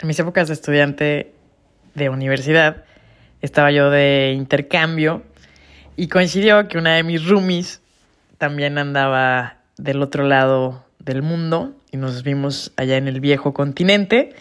en 0.00 0.08
mis 0.08 0.18
épocas 0.18 0.48
de 0.48 0.54
estudiante 0.54 1.32
de 1.94 2.08
universidad, 2.08 2.84
estaba 3.42 3.70
yo 3.70 3.90
de 3.90 4.32
intercambio 4.36 5.22
y 5.96 6.08
coincidió 6.08 6.68
que 6.68 6.78
una 6.78 6.94
de 6.94 7.02
mis 7.02 7.26
roomies 7.26 7.82
también 8.38 8.78
andaba 8.78 9.58
del 9.76 10.02
otro 10.02 10.24
lado 10.24 10.84
del 10.98 11.22
mundo 11.22 11.74
y 11.90 11.98
nos 11.98 12.22
vimos 12.22 12.72
allá 12.76 12.96
en 12.96 13.08
el 13.08 13.20
viejo 13.20 13.52
continente 13.52 14.34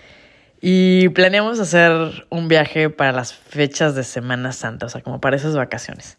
y 0.62 1.10
planeamos 1.10 1.60
hacer 1.60 2.26
un 2.30 2.48
viaje 2.48 2.90
para 2.90 3.12
las 3.12 3.34
fechas 3.34 3.96
de 3.96 4.04
Semana 4.04 4.52
Santa, 4.52 4.86
o 4.86 4.90
sea, 4.90 5.02
como 5.02 5.20
para 5.20 5.36
esas 5.36 5.56
vacaciones. 5.56 6.18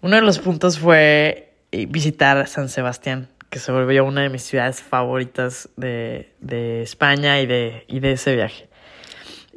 Uno 0.00 0.16
de 0.16 0.22
los 0.22 0.38
puntos 0.38 0.78
fue 0.78 1.54
eh, 1.72 1.86
visitar 1.86 2.46
San 2.46 2.68
Sebastián, 2.68 3.28
que 3.50 3.58
se 3.58 3.72
volvió 3.72 4.04
una 4.04 4.22
de 4.22 4.28
mis 4.28 4.42
ciudades 4.42 4.82
favoritas 4.82 5.68
de, 5.76 6.32
de 6.40 6.82
España 6.82 7.40
y 7.40 7.46
de, 7.46 7.84
y 7.88 8.00
de 8.00 8.12
ese 8.12 8.34
viaje. 8.34 8.67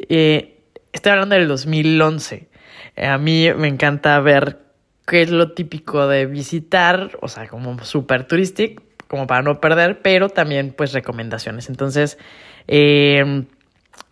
Eh, 0.09 0.63
estoy 0.91 1.11
hablando 1.11 1.35
del 1.35 1.47
2011. 1.47 2.49
Eh, 2.95 3.05
a 3.05 3.17
mí 3.17 3.47
me 3.55 3.67
encanta 3.67 4.19
ver 4.19 4.59
qué 5.05 5.21
es 5.21 5.29
lo 5.29 5.51
típico 5.53 6.07
de 6.07 6.25
visitar, 6.25 7.17
o 7.21 7.27
sea, 7.27 7.47
como 7.47 7.83
súper 7.83 8.25
turístico, 8.27 8.83
como 9.07 9.27
para 9.27 9.41
no 9.41 9.59
perder, 9.59 10.01
pero 10.01 10.29
también 10.29 10.73
pues 10.75 10.93
recomendaciones. 10.93 11.69
Entonces, 11.69 12.17
eh, 12.67 13.45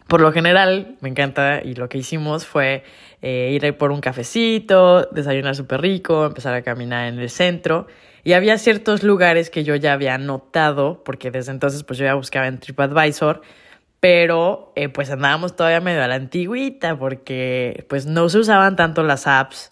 por 0.07 0.21
lo 0.21 0.31
general, 0.31 0.97
me 1.01 1.09
encanta 1.09 1.61
y 1.63 1.75
lo 1.75 1.87
que 1.87 1.99
hicimos 1.99 2.45
fue 2.45 2.83
eh, 3.21 3.51
ir 3.53 3.77
por 3.77 3.91
un 3.91 4.01
cafecito, 4.01 5.03
desayunar 5.11 5.55
súper 5.55 5.81
rico, 5.81 6.25
empezar 6.25 6.55
a 6.55 6.63
caminar 6.63 7.07
en 7.07 7.19
el 7.19 7.29
centro. 7.29 7.87
Y 8.23 8.33
había 8.33 8.57
ciertos 8.57 9.03
lugares 9.03 9.49
que 9.49 9.63
yo 9.63 9.75
ya 9.75 9.93
había 9.93 10.17
notado, 10.17 11.03
porque 11.03 11.31
desde 11.31 11.51
entonces 11.51 11.83
pues 11.83 11.99
yo 11.99 12.05
ya 12.05 12.15
buscaba 12.15 12.47
en 12.47 12.59
TripAdvisor, 12.59 13.41
pero 13.99 14.71
eh, 14.75 14.89
pues 14.89 15.09
andábamos 15.09 15.55
todavía 15.55 15.81
medio 15.81 16.03
a 16.03 16.07
la 16.07 16.15
antigüita, 16.15 16.97
porque 16.97 17.85
pues 17.89 18.05
no 18.05 18.29
se 18.29 18.39
usaban 18.39 18.75
tanto 18.75 19.03
las 19.03 19.27
apps 19.27 19.71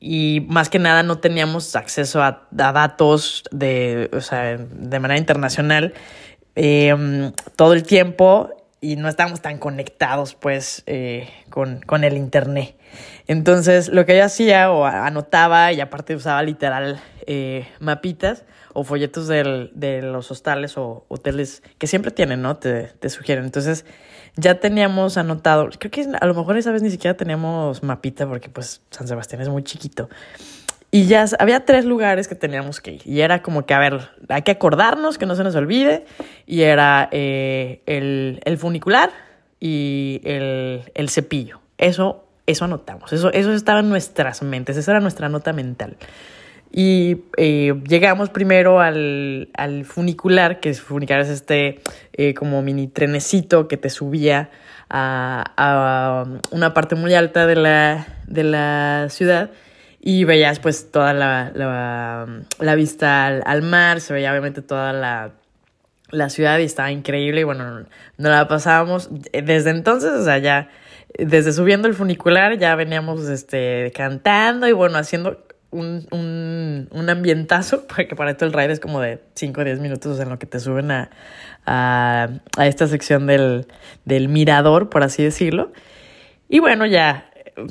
y 0.00 0.46
más 0.48 0.68
que 0.68 0.78
nada 0.78 1.02
no 1.02 1.18
teníamos 1.18 1.74
acceso 1.76 2.22
a, 2.22 2.46
datos 2.50 3.44
de, 3.50 4.10
o 4.12 4.20
sea, 4.20 4.56
de 4.56 5.00
manera 5.00 5.18
internacional. 5.18 5.94
Em, 6.54 7.32
todo 7.56 7.74
el 7.74 7.82
tiempo 7.82 8.50
y 8.80 8.96
no 8.96 9.08
estábamos 9.08 9.40
tan 9.40 9.58
conectados 9.58 10.34
pues 10.34 10.82
eh, 10.86 11.28
con, 11.50 11.80
con, 11.80 12.04
el 12.04 12.16
internet. 12.16 12.76
Entonces 13.26 13.88
lo 13.88 14.04
que 14.04 14.16
yo 14.16 14.24
hacía 14.24 14.70
o 14.70 14.84
anotaba 14.84 15.72
y 15.72 15.80
aparte 15.80 16.14
usaba 16.14 16.42
literal 16.42 17.00
eh, 17.26 17.66
mapitas 17.80 18.44
o 18.72 18.84
folletos 18.84 19.26
del, 19.26 19.70
de 19.74 20.02
los 20.02 20.30
hostales 20.30 20.76
o 20.76 21.04
hoteles 21.08 21.62
que 21.78 21.86
siempre 21.86 22.10
tienen, 22.10 22.42
¿no? 22.42 22.56
Te, 22.58 22.84
te 22.84 23.08
sugieren. 23.08 23.44
Entonces 23.44 23.86
ya 24.36 24.60
teníamos 24.60 25.16
anotado, 25.16 25.70
creo 25.78 25.90
que 25.90 26.06
a 26.20 26.26
lo 26.26 26.34
mejor 26.34 26.58
esa 26.58 26.70
vez 26.70 26.82
ni 26.82 26.90
siquiera 26.90 27.16
teníamos 27.16 27.82
mapita 27.82 28.26
porque 28.28 28.50
pues 28.50 28.82
San 28.90 29.08
Sebastián 29.08 29.40
es 29.40 29.48
muy 29.48 29.62
chiquito. 29.64 30.10
Y 30.90 31.06
ya 31.06 31.24
había 31.38 31.64
tres 31.64 31.84
lugares 31.84 32.28
que 32.28 32.34
teníamos 32.34 32.80
que 32.80 32.92
ir. 32.92 33.02
Y 33.04 33.20
era 33.20 33.42
como 33.42 33.66
que, 33.66 33.74
a 33.74 33.78
ver, 33.78 34.10
hay 34.28 34.42
que 34.42 34.52
acordarnos, 34.52 35.18
que 35.18 35.26
no 35.26 35.34
se 35.34 35.44
nos 35.44 35.54
olvide. 35.56 36.04
Y 36.46 36.62
era 36.62 37.08
eh, 37.10 37.82
el, 37.86 38.40
el, 38.44 38.56
funicular 38.56 39.10
y 39.60 40.20
el, 40.24 40.82
el, 40.94 41.08
cepillo. 41.10 41.60
Eso, 41.76 42.24
eso 42.46 42.64
anotamos. 42.64 43.12
Eso, 43.12 43.32
eso 43.32 43.52
estaba 43.52 43.80
en 43.80 43.88
nuestras 43.88 44.42
mentes. 44.42 44.76
Esa 44.76 44.92
era 44.92 45.00
nuestra 45.00 45.28
nota 45.28 45.52
mental. 45.52 45.96
Y 46.72 47.22
eh, 47.36 47.74
llegamos 47.88 48.30
primero 48.30 48.80
al, 48.80 49.48
al, 49.54 49.84
funicular, 49.84 50.60
que 50.60 50.70
es 50.70 50.80
funicular 50.80 51.20
es 51.22 51.28
este 51.28 51.80
eh, 52.12 52.34
como 52.34 52.62
mini 52.62 52.86
trenecito 52.86 53.68
que 53.68 53.76
te 53.76 53.88
subía 53.88 54.50
a, 54.88 55.44
a, 55.56 56.24
una 56.50 56.74
parte 56.74 56.94
muy 56.94 57.14
alta 57.14 57.46
de 57.46 57.56
la, 57.56 58.06
de 58.26 58.44
la 58.44 59.06
ciudad 59.10 59.50
y 60.06 60.22
veías 60.22 60.60
pues 60.60 60.92
toda 60.92 61.12
la, 61.12 61.50
la, 62.60 62.74
vista 62.76 63.26
al, 63.26 63.62
mar, 63.62 64.00
se 64.00 64.14
veía 64.14 64.30
obviamente 64.30 64.62
toda 64.62 64.92
la, 64.92 65.32
la 66.12 66.28
ciudad 66.28 66.60
y 66.60 66.62
estaba 66.62 66.92
increíble 66.92 67.40
y 67.40 67.42
bueno, 67.42 67.80
no 68.16 68.28
la 68.28 68.46
pasábamos 68.46 69.10
desde 69.32 69.70
entonces, 69.70 70.12
o 70.12 70.22
sea, 70.22 70.38
ya 70.38 70.68
desde 71.18 71.52
subiendo 71.52 71.88
el 71.88 71.94
funicular 71.94 72.56
ya 72.56 72.76
veníamos 72.76 73.28
este, 73.28 73.92
cantando 73.96 74.68
y 74.68 74.72
bueno, 74.72 74.96
haciendo 74.96 75.44
un, 75.72 76.06
un, 76.12 76.86
un 76.92 77.10
ambientazo, 77.10 77.84
porque 77.88 78.14
para 78.14 78.30
esto 78.30 78.44
el 78.44 78.52
ride 78.52 78.74
es 78.74 78.78
como 78.78 79.00
de 79.00 79.18
5 79.34 79.60
o 79.60 79.64
10 79.64 79.80
minutos 79.80 80.20
en 80.20 80.28
lo 80.28 80.38
que 80.38 80.46
te 80.46 80.60
suben 80.60 80.92
a, 80.92 81.10
a, 81.66 82.28
a 82.56 82.66
esta 82.68 82.86
sección 82.86 83.26
del, 83.26 83.66
del 84.04 84.28
mirador, 84.28 84.88
por 84.88 85.02
así 85.02 85.24
decirlo. 85.24 85.72
Y 86.48 86.60
bueno, 86.60 86.86
ya 86.86 87.28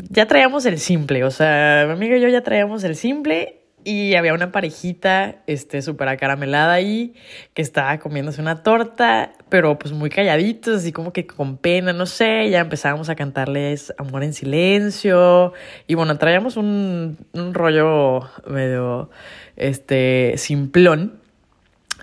ya 0.10 0.26
traíamos 0.26 0.66
el 0.66 0.80
simple, 0.80 1.24
o 1.24 1.32
sea, 1.32 1.84
mi 1.88 1.94
amiga 1.94 2.18
y 2.18 2.22
yo 2.22 2.28
ya 2.28 2.42
traíamos 2.42 2.84
el 2.84 2.96
simple 2.96 3.62
y 3.86 4.16
había 4.16 4.34
una 4.34 4.52
parejita, 4.52 5.44
este, 5.46 5.84
súper 5.84 6.08
acaramelada 6.08 6.74
ahí, 6.74 7.14
que 7.54 7.62
estaba 7.62 8.00
comiéndose 8.00 8.42
una 8.42 8.64
torta, 8.64 9.34
pero 9.48 9.78
pues 9.78 9.94
muy 9.94 10.10
calladitos, 10.10 10.78
así 10.78 10.92
como 10.92 11.14
que 11.14 11.28
con 11.28 11.58
pena, 11.58 11.94
no 11.94 12.08
sé, 12.08 12.50
ya 12.50 12.62
empezábamos 12.62 13.10
a 13.10 13.16
cantarles 13.16 13.94
Amor 14.00 14.24
en 14.24 14.34
Silencio, 14.34 15.54
y 15.86 15.94
bueno, 15.94 16.18
traíamos 16.18 16.58
un, 16.58 17.18
un 17.34 17.54
rollo 17.54 18.22
medio, 18.48 19.12
este, 19.56 20.34
simplón, 20.38 21.20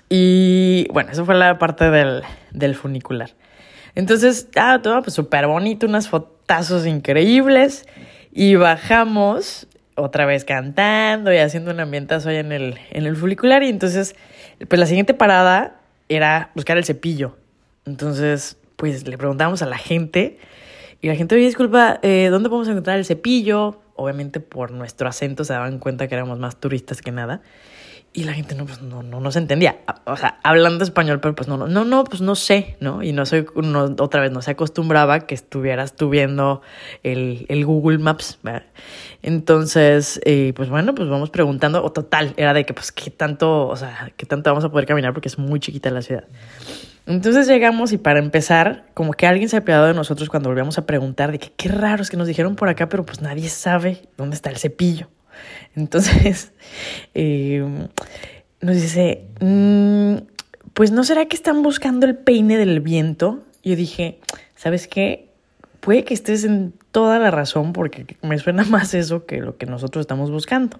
y 0.07 0.87
bueno, 0.93 1.11
eso 1.11 1.25
fue 1.25 1.35
la 1.35 1.59
parte 1.59 1.89
del, 1.89 2.23
del 2.51 2.75
funicular. 2.75 3.31
Entonces, 3.95 4.47
ah, 4.55 4.79
todo 4.81 5.01
pues 5.01 5.13
súper 5.13 5.47
bonito, 5.47 5.85
unas 5.85 6.09
fotazos 6.09 6.85
increíbles. 6.85 7.85
Y 8.31 8.55
bajamos 8.55 9.67
otra 9.95 10.25
vez 10.25 10.43
cantando 10.43 11.31
y 11.31 11.37
haciendo 11.37 11.71
un 11.71 11.79
ambientazo 11.79 12.29
ahí 12.29 12.37
en 12.37 12.51
el, 12.51 12.79
en 12.89 13.05
el 13.05 13.15
funicular. 13.15 13.63
Y 13.63 13.69
entonces, 13.69 14.15
pues 14.67 14.79
la 14.79 14.85
siguiente 14.85 15.13
parada 15.13 15.79
era 16.09 16.51
buscar 16.55 16.77
el 16.77 16.85
cepillo. 16.85 17.37
Entonces, 17.85 18.57
pues 18.75 19.07
le 19.07 19.17
preguntamos 19.17 19.61
a 19.61 19.65
la 19.65 19.77
gente. 19.77 20.39
Y 21.01 21.07
la 21.07 21.15
gente, 21.15 21.35
oye, 21.35 21.45
disculpa, 21.45 21.99
eh, 22.01 22.29
¿dónde 22.31 22.49
podemos 22.49 22.69
encontrar 22.69 22.97
el 22.97 23.05
cepillo? 23.05 23.81
Obviamente 23.95 24.39
por 24.39 24.71
nuestro 24.71 25.07
acento 25.07 25.43
se 25.43 25.53
daban 25.53 25.77
cuenta 25.77 26.07
que 26.07 26.15
éramos 26.15 26.39
más 26.39 26.59
turistas 26.59 27.01
que 27.01 27.11
nada. 27.11 27.41
Y 28.15 28.25
la 28.25 28.33
gente 28.33 28.53
no, 28.53 28.67
pues 28.67 28.79
no, 28.83 29.01
no, 29.01 29.19
no 29.19 29.31
se 29.31 29.39
entendía. 29.39 29.79
O 30.05 30.15
sea, 30.15 30.39
hablando 30.43 30.83
español, 30.83 31.19
pero 31.19 31.33
pues 31.33 31.47
no, 31.47 31.57
no, 31.57 31.83
no, 31.83 32.03
pues 32.03 32.21
no 32.21 32.35
sé, 32.35 32.77
¿no? 32.79 33.01
Y 33.01 33.11
no 33.11 33.25
soy, 33.25 33.47
no, 33.55 33.95
otra 33.99 34.21
vez, 34.21 34.31
no 34.31 34.43
se 34.43 34.51
acostumbraba 34.51 35.21
que 35.21 35.33
estuvieras 35.33 35.95
tú 35.95 36.11
viendo 36.11 36.61
el, 37.01 37.47
el 37.49 37.65
Google 37.65 37.97
Maps, 37.97 38.37
¿verdad? 38.43 38.67
Entonces, 39.23 40.21
eh, 40.25 40.53
pues 40.55 40.69
bueno, 40.69 40.93
pues 40.93 41.09
vamos 41.09 41.31
preguntando, 41.31 41.83
o 41.83 41.91
total, 41.91 42.35
era 42.37 42.53
de 42.53 42.67
que, 42.67 42.75
pues, 42.75 42.91
¿qué 42.91 43.09
tanto, 43.09 43.67
o 43.67 43.75
sea, 43.75 44.11
qué 44.15 44.27
tanto 44.27 44.51
vamos 44.51 44.63
a 44.63 44.69
poder 44.69 44.85
caminar? 44.85 45.13
Porque 45.13 45.29
es 45.29 45.39
muy 45.39 45.59
chiquita 45.59 45.89
la 45.89 46.03
ciudad. 46.03 46.25
Entonces 47.07 47.47
llegamos 47.47 47.93
y 47.93 47.97
para 47.97 48.19
empezar, 48.19 48.85
como 48.93 49.13
que 49.13 49.25
alguien 49.25 49.49
se 49.49 49.55
ha 49.55 49.59
apiadado 49.59 49.87
de 49.87 49.93
nosotros 49.95 50.29
cuando 50.29 50.49
volvíamos 50.49 50.77
a 50.77 50.85
preguntar 50.85 51.31
de 51.31 51.39
que 51.39 51.51
qué 51.57 51.67
raro 51.67 52.03
es 52.03 52.11
que 52.11 52.17
nos 52.17 52.27
dijeron 52.27 52.55
por 52.55 52.69
acá, 52.69 52.89
pero 52.89 53.05
pues 53.05 53.21
nadie 53.21 53.49
sabe 53.49 54.03
dónde 54.17 54.35
está 54.35 54.51
el 54.51 54.57
cepillo. 54.57 55.09
Entonces, 55.75 56.51
eh, 57.13 57.65
nos 58.61 58.75
dice, 58.75 59.25
mm, 59.39 60.15
pues 60.73 60.91
no 60.91 61.03
será 61.03 61.25
que 61.25 61.35
están 61.35 61.63
buscando 61.63 62.05
el 62.05 62.15
peine 62.15 62.57
del 62.57 62.79
viento. 62.79 63.43
Yo 63.63 63.75
dije, 63.75 64.19
¿sabes 64.55 64.87
qué? 64.87 65.29
Puede 65.79 66.05
que 66.05 66.13
estés 66.13 66.45
en 66.45 66.73
toda 66.91 67.19
la 67.19 67.31
razón 67.31 67.73
porque 67.73 68.17
me 68.21 68.37
suena 68.39 68.63
más 68.69 68.93
eso 68.93 69.25
que 69.25 69.41
lo 69.41 69.57
que 69.57 69.65
nosotros 69.65 70.01
estamos 70.01 70.31
buscando. 70.31 70.79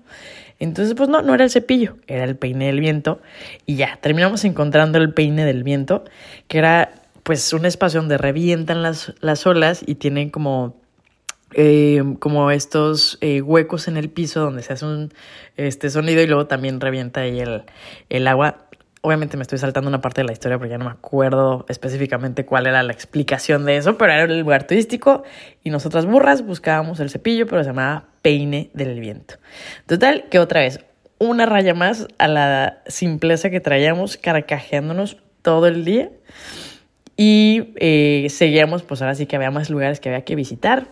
Entonces, 0.59 0.95
pues 0.95 1.09
no, 1.09 1.21
no 1.21 1.33
era 1.33 1.43
el 1.43 1.49
cepillo, 1.49 1.97
era 2.07 2.23
el 2.23 2.37
peine 2.37 2.67
del 2.67 2.79
viento. 2.79 3.21
Y 3.65 3.75
ya, 3.75 3.97
terminamos 4.01 4.45
encontrando 4.45 4.97
el 4.97 5.13
peine 5.13 5.45
del 5.45 5.63
viento, 5.63 6.05
que 6.47 6.59
era 6.59 6.93
pues 7.23 7.53
un 7.53 7.65
espacio 7.65 8.01
donde 8.01 8.17
revientan 8.17 8.81
las, 8.81 9.13
las 9.19 9.45
olas 9.47 9.83
y 9.85 9.95
tienen 9.95 10.29
como 10.29 10.75
eh, 11.55 12.03
como 12.19 12.51
estos 12.51 13.17
eh, 13.21 13.41
huecos 13.41 13.87
en 13.87 13.97
el 13.97 14.09
piso 14.09 14.41
donde 14.41 14.63
se 14.63 14.73
hace 14.73 14.85
un 14.85 15.13
este 15.55 15.89
sonido 15.89 16.21
y 16.21 16.27
luego 16.27 16.47
también 16.47 16.79
revienta 16.79 17.21
ahí 17.21 17.39
el, 17.39 17.63
el 18.09 18.27
agua. 18.27 18.65
Obviamente 19.01 19.35
me 19.35 19.43
estoy 19.43 19.57
saltando 19.57 19.89
una 19.89 19.99
parte 19.99 20.21
de 20.21 20.27
la 20.27 20.33
historia 20.33 20.57
porque 20.57 20.71
ya 20.71 20.77
no 20.77 20.85
me 20.85 20.91
acuerdo 20.91 21.65
específicamente 21.67 22.45
cuál 22.45 22.67
era 22.67 22.83
la 22.83 22.93
explicación 22.93 23.65
de 23.65 23.75
eso, 23.75 23.97
pero 23.97 24.13
era 24.13 24.23
el 24.23 24.39
lugar 24.39 24.65
turístico 24.65 25.23
y 25.63 25.71
nosotras 25.71 26.05
burras 26.05 26.45
buscábamos 26.45 27.01
el 27.01 27.09
cepillo, 27.09 27.45
pero 27.45 27.63
se 27.63 27.69
llamaba 27.69 28.05
peine 28.21 28.69
del 28.73 28.99
viento. 28.99 29.35
Total, 29.87 30.25
que 30.29 30.39
otra 30.39 30.61
vez, 30.61 30.79
una 31.19 31.45
raya 31.45 31.73
más 31.73 32.07
a 32.17 32.27
la 32.27 32.81
simpleza 32.87 33.49
que 33.49 33.59
traíamos 33.59 34.17
carcajeándonos 34.17 35.17
todo 35.41 35.67
el 35.67 35.83
día 35.83 36.09
y 37.15 37.73
eh, 37.75 38.27
seguíamos, 38.29 38.83
pues 38.83 39.01
ahora 39.01 39.15
sí 39.15 39.25
que 39.25 39.35
había 39.35 39.51
más 39.51 39.69
lugares 39.69 39.99
que 39.99 40.09
había 40.09 40.23
que 40.23 40.35
visitar. 40.35 40.87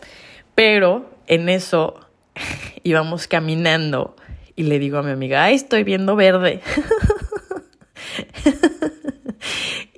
Pero 0.56 1.10
en 1.28 1.50
eso 1.50 2.00
íbamos 2.84 3.28
caminando 3.28 4.16
y 4.56 4.64
le 4.64 4.80
digo 4.80 4.98
a 4.98 5.04
mi 5.04 5.12
amiga, 5.12 5.44
ay, 5.44 5.56
estoy 5.56 5.84
viendo 5.84 6.16
verde. 6.16 6.62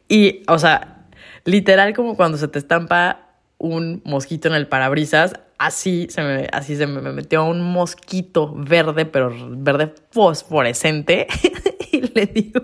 y, 0.07 0.43
o 0.47 0.59
sea, 0.59 1.05
literal 1.45 1.93
como 1.93 2.15
cuando 2.15 2.37
se 2.37 2.47
te 2.47 2.59
estampa 2.59 3.19
un 3.57 4.01
mosquito 4.05 4.49
en 4.49 4.55
el 4.55 4.67
parabrisas. 4.67 5.33
Así 5.57 6.07
se 6.09 6.21
me, 6.21 6.49
así 6.51 6.75
se 6.75 6.87
me 6.87 7.13
metió 7.13 7.45
un 7.45 7.61
mosquito 7.61 8.53
verde, 8.53 9.05
pero 9.05 9.33
verde 9.51 9.93
fosforescente. 10.11 11.27
le 12.13 12.25
digo, 12.25 12.61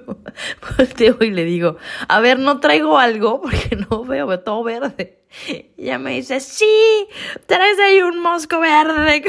volteo 0.78 1.18
y 1.22 1.32
le 1.32 1.46
digo, 1.46 1.78
a 2.08 2.20
ver, 2.20 2.40
no 2.40 2.60
traigo 2.60 2.98
algo 2.98 3.42
porque 3.42 3.76
no 3.76 4.04
veo, 4.04 4.28
veo 4.28 4.40
todo 4.40 4.64
verde. 4.64 5.20
Y 5.48 5.84
ella 5.84 6.00
me 6.00 6.12
dice, 6.12 6.40
sí, 6.40 7.08
traes 7.46 7.80
ahí 7.80 8.02
un 8.02 8.20
mosco 8.20 8.60
verde. 8.60 9.24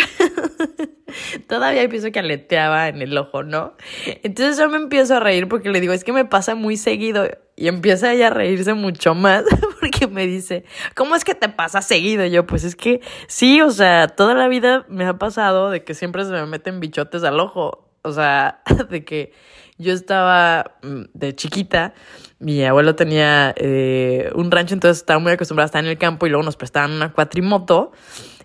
Todavía 1.46 1.86
pienso 1.88 2.10
que 2.10 2.20
aleteaba 2.20 2.88
en 2.88 3.02
el 3.02 3.16
ojo, 3.18 3.42
¿no? 3.42 3.74
Entonces 4.22 4.56
yo 4.56 4.68
me 4.70 4.78
empiezo 4.78 5.16
a 5.16 5.20
reír 5.20 5.46
porque 5.46 5.68
le 5.68 5.80
digo, 5.80 5.92
es 5.92 6.04
que 6.04 6.12
me 6.12 6.24
pasa 6.24 6.54
muy 6.54 6.76
seguido. 6.78 7.28
Y 7.54 7.68
empieza 7.68 8.12
ella 8.12 8.28
a 8.28 8.30
reírse 8.30 8.72
mucho 8.72 9.14
más 9.14 9.44
porque 9.80 10.06
me 10.06 10.26
dice, 10.26 10.64
¿cómo 10.94 11.14
es 11.16 11.24
que 11.24 11.34
te 11.34 11.50
pasa 11.50 11.82
seguido? 11.82 12.24
Y 12.24 12.30
yo, 12.30 12.46
pues 12.46 12.64
es 12.64 12.76
que 12.76 13.02
sí, 13.26 13.60
o 13.60 13.70
sea, 13.70 14.08
toda 14.08 14.34
la 14.34 14.48
vida 14.48 14.86
me 14.88 15.04
ha 15.04 15.18
pasado 15.18 15.68
de 15.68 15.84
que 15.84 15.92
siempre 15.92 16.24
se 16.24 16.32
me 16.32 16.46
meten 16.46 16.80
bichotes 16.80 17.22
al 17.24 17.38
ojo. 17.40 17.89
O 18.02 18.12
sea, 18.12 18.62
de 18.90 19.04
que 19.04 19.32
yo 19.78 19.92
estaba 19.92 20.76
mm, 20.82 21.02
de 21.14 21.34
chiquita, 21.34 21.94
mi 22.38 22.64
abuelo 22.64 22.94
tenía 22.94 23.54
eh, 23.56 24.30
un 24.34 24.50
rancho, 24.50 24.74
entonces 24.74 24.98
estaba 24.98 25.18
muy 25.18 25.32
acostumbrado 25.32 25.66
a 25.66 25.68
estar 25.68 25.84
en 25.84 25.90
el 25.90 25.98
campo 25.98 26.26
y 26.26 26.30
luego 26.30 26.42
nos 26.42 26.56
prestaban 26.56 26.92
una 26.92 27.12
cuatrimoto 27.12 27.92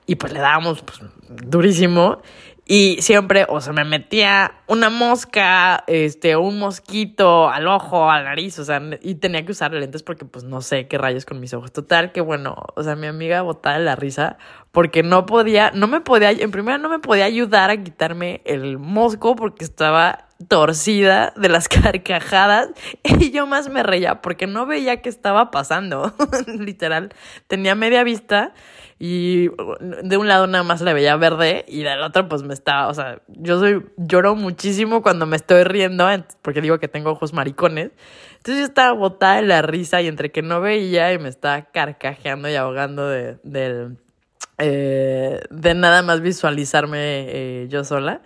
y 0.05 0.15
pues 0.15 0.33
le 0.33 0.39
dábamos 0.39 0.81
pues, 0.81 0.99
durísimo. 1.29 2.21
Y 2.67 2.99
siempre, 3.03 3.45
o 3.47 3.61
sea, 3.61 3.73
me 3.73 3.85
metía 3.85 4.55
una 4.65 4.89
mosca, 4.89 5.83
este, 5.85 6.35
un 6.35 6.57
mosquito 6.57 7.47
al 7.47 7.67
ojo, 7.67 8.09
al 8.09 8.23
nariz, 8.23 8.57
o 8.57 8.65
sea, 8.65 8.81
y 9.01 9.15
tenía 9.15 9.45
que 9.45 9.51
usar 9.51 9.71
lentes 9.71 10.01
porque, 10.01 10.25
pues, 10.25 10.43
no 10.45 10.61
sé 10.61 10.87
qué 10.87 10.97
rayos 10.97 11.25
con 11.25 11.39
mis 11.39 11.53
ojos. 11.53 11.71
Total, 11.71 12.11
que 12.11 12.21
bueno, 12.21 12.55
o 12.75 12.81
sea, 12.81 12.95
mi 12.95 13.05
amiga 13.05 13.43
botaba 13.43 13.77
la 13.77 13.95
risa 13.95 14.39
porque 14.71 15.03
no 15.03 15.27
podía, 15.27 15.69
no 15.75 15.87
me 15.87 16.01
podía, 16.01 16.31
en 16.31 16.49
primera 16.49 16.79
no 16.79 16.89
me 16.89 16.97
podía 16.97 17.25
ayudar 17.25 17.69
a 17.69 17.83
quitarme 17.83 18.41
el 18.45 18.79
mosco 18.79 19.35
porque 19.35 19.63
estaba 19.63 20.24
torcida 20.47 21.33
de 21.35 21.49
las 21.49 21.67
carcajadas 21.69 22.69
y 23.03 23.31
yo 23.31 23.47
más 23.47 23.69
me 23.69 23.83
reía 23.83 24.21
porque 24.21 24.47
no 24.47 24.65
veía 24.65 25.01
qué 25.01 25.09
estaba 25.09 25.51
pasando. 25.51 26.13
Literal, 26.47 27.13
tenía 27.47 27.75
media 27.75 28.03
vista 28.03 28.53
y 28.97 29.49
de 29.79 30.17
un 30.17 30.27
lado 30.27 30.47
nada 30.47 30.63
más 30.63 30.81
le 30.81 30.93
veía 30.93 31.15
verde 31.17 31.65
y 31.67 31.83
del 31.83 32.01
otro 32.01 32.29
pues 32.29 32.43
me 32.43 32.53
estaba, 32.53 32.87
o 32.87 32.93
sea, 32.93 33.21
yo 33.27 33.59
soy, 33.59 33.85
lloro 33.97 34.35
muchísimo 34.35 35.01
cuando 35.01 35.25
me 35.25 35.35
estoy 35.35 35.63
riendo 35.63 36.07
porque 36.41 36.61
digo 36.61 36.79
que 36.79 36.87
tengo 36.87 37.11
ojos 37.11 37.33
maricones. 37.33 37.91
Entonces 38.37 38.61
yo 38.61 38.65
estaba 38.65 38.93
botada 38.93 39.37
de 39.37 39.41
la 39.41 39.61
risa 39.61 40.01
y 40.01 40.07
entre 40.07 40.31
que 40.31 40.41
no 40.41 40.61
veía 40.61 41.11
y 41.11 41.19
me 41.19 41.29
estaba 41.29 41.63
carcajeando 41.63 42.47
y 42.47 42.55
ahogando 42.55 43.09
de, 43.09 43.37
de, 43.43 43.95
eh, 44.59 45.41
de 45.49 45.73
nada 45.73 46.03
más 46.03 46.21
visualizarme 46.21 47.25
eh, 47.27 47.67
yo 47.69 47.83
sola. 47.83 48.21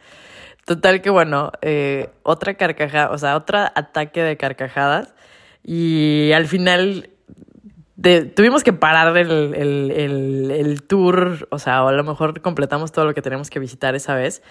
Total 0.69 1.01
que 1.01 1.09
bueno, 1.09 1.51
eh, 1.63 2.11
otra 2.21 2.53
carcajada, 2.53 3.09
o 3.09 3.17
sea, 3.17 3.35
otro 3.35 3.57
ataque 3.57 4.21
de 4.21 4.37
carcajadas. 4.37 5.15
Y 5.63 6.31
al 6.35 6.45
final 6.45 7.09
tuvimos 8.35 8.63
que 8.63 8.71
parar 8.71 9.17
el, 9.17 9.55
el, 9.55 10.51
el, 10.51 10.83
tour, 10.83 11.47
o 11.49 11.57
sea, 11.57 11.83
o 11.83 11.87
a 11.87 11.91
lo 11.91 12.03
mejor 12.03 12.39
completamos 12.41 12.91
todo 12.91 13.05
lo 13.05 13.15
que 13.15 13.23
tenemos 13.23 13.49
que 13.49 13.57
visitar 13.57 13.95
esa 13.95 14.13
vez, 14.13 14.43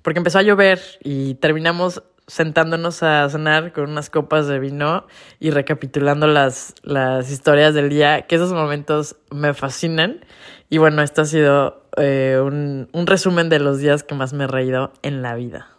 porque 0.00 0.16
empezó 0.16 0.38
a 0.38 0.42
llover 0.42 0.80
y 1.04 1.34
terminamos 1.34 2.02
sentándonos 2.26 3.02
a 3.02 3.28
cenar 3.28 3.72
con 3.72 3.90
unas 3.90 4.10
copas 4.10 4.46
de 4.48 4.58
vino 4.58 5.06
y 5.38 5.50
recapitulando 5.50 6.26
las, 6.26 6.74
las 6.82 7.30
historias 7.30 7.74
del 7.74 7.88
día, 7.88 8.22
que 8.22 8.36
esos 8.36 8.52
momentos 8.52 9.16
me 9.30 9.54
fascinan. 9.54 10.24
Y 10.68 10.78
bueno, 10.78 11.02
esto 11.02 11.22
ha 11.22 11.26
sido 11.26 11.82
eh, 11.96 12.40
un, 12.42 12.88
un 12.92 13.06
resumen 13.06 13.48
de 13.48 13.60
los 13.60 13.78
días 13.78 14.02
que 14.02 14.14
más 14.14 14.32
me 14.32 14.44
he 14.44 14.48
reído 14.48 14.92
en 15.02 15.22
la 15.22 15.34
vida. 15.34 15.75